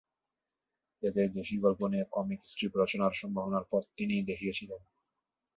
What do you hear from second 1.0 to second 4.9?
এতেই দেশি গল্প নিয়ে 'কমিক স্ট্রিপ' রচনার সম্ভাবনার পথ তিনিই দেখিয়েছিলেন।